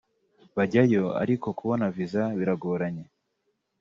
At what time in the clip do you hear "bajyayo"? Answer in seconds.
0.57-1.03